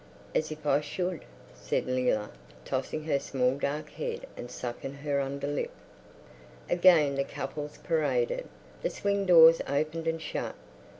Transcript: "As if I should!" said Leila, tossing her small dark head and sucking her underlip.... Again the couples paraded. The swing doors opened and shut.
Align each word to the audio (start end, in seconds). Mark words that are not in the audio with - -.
"As 0.33 0.51
if 0.51 0.65
I 0.65 0.81
should!" 0.81 1.25
said 1.53 1.85
Leila, 1.85 2.31
tossing 2.65 3.03
her 3.03 3.19
small 3.19 3.55
dark 3.55 3.89
head 3.91 4.25
and 4.35 4.49
sucking 4.49 4.95
her 4.95 5.19
underlip.... 5.19 5.69
Again 6.71 7.13
the 7.13 7.23
couples 7.23 7.77
paraded. 7.77 8.47
The 8.81 8.89
swing 8.89 9.27
doors 9.27 9.61
opened 9.67 10.07
and 10.07 10.19
shut. 10.19 10.55